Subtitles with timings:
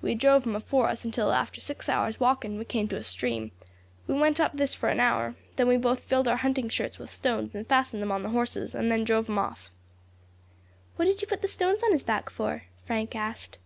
[0.00, 3.52] We drove him afore us until, after six hours' walking, we came to a stream.
[4.06, 7.10] We went up this for an hour, then we both filled our hunting shirts with
[7.12, 9.68] stones and fastened them on the horse, and then drove him off."
[10.96, 13.58] "What did you put the stones on his back for?" Frank asked.